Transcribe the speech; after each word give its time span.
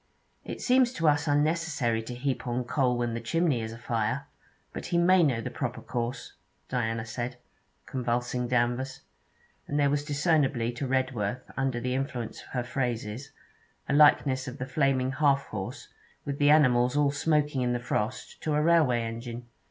'It 0.45 0.59
seems 0.59 0.91
to 0.93 1.07
us 1.07 1.27
unnecessary 1.27 2.01
to 2.01 2.15
heap 2.15 2.47
on 2.47 2.63
coal 2.63 2.97
when 2.97 3.13
the 3.13 3.21
chimney 3.21 3.61
is 3.61 3.71
afire; 3.71 4.25
but 4.73 4.87
he 4.87 4.97
may 4.97 5.21
know 5.21 5.39
the 5.41 5.51
proper 5.51 5.79
course,' 5.79 6.33
Diana 6.69 7.05
said, 7.05 7.37
convulsing 7.85 8.47
Danvers; 8.47 9.01
and 9.67 9.79
there 9.79 9.91
was 9.91 10.03
discernibly 10.03 10.71
to 10.71 10.87
Redworth, 10.87 11.43
under 11.55 11.79
the 11.79 11.93
influence 11.93 12.41
of 12.41 12.47
her 12.53 12.63
phrases, 12.63 13.29
a 13.87 13.93
likeness 13.93 14.47
of 14.47 14.57
the 14.57 14.65
flaming 14.65 15.11
'half 15.11 15.43
horse,' 15.49 15.89
with 16.25 16.39
the 16.39 16.49
animals 16.49 16.97
all 16.97 17.11
smoking 17.11 17.61
in 17.61 17.73
the 17.73 17.79
frost, 17.79 18.41
to 18.41 18.55
a 18.55 18.61
railway 18.63 19.03
engine. 19.03 19.45